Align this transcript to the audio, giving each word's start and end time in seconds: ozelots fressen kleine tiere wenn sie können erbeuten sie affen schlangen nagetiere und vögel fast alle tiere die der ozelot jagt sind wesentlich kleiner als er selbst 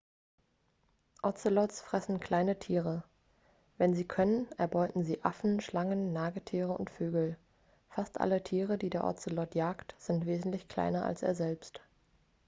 ozelots 1.21 1.79
fressen 1.79 2.19
kleine 2.19 2.57
tiere 2.57 3.03
wenn 3.77 3.93
sie 3.93 4.07
können 4.07 4.49
erbeuten 4.57 5.03
sie 5.03 5.23
affen 5.23 5.61
schlangen 5.61 6.11
nagetiere 6.11 6.71
und 6.75 6.89
vögel 6.89 7.37
fast 7.87 8.19
alle 8.19 8.43
tiere 8.43 8.79
die 8.79 8.89
der 8.89 9.03
ozelot 9.03 9.53
jagt 9.53 9.93
sind 9.99 10.25
wesentlich 10.25 10.67
kleiner 10.67 11.05
als 11.05 11.21
er 11.21 11.35
selbst 11.35 11.81